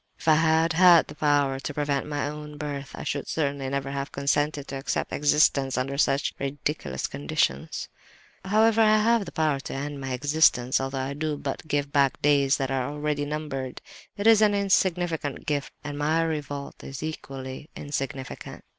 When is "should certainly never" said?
3.03-3.91